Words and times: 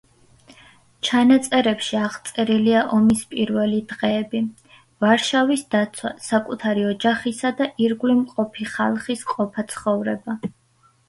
ჩანაწერებში 1.07 1.97
აღწერილია 2.03 2.79
ომის 2.99 3.21
პირველი 3.33 3.81
დღეები, 3.91 4.41
ვარშავის 5.05 5.65
დაცვა, 5.75 6.13
საკუთარი 6.31 6.87
ოჯახისა 6.95 7.53
და 7.61 7.69
ირგვლივ 7.89 8.19
მყოფი 8.23 8.67
ხალხის 8.73 9.23
ყოფა-ცხოვრება. 9.35 10.39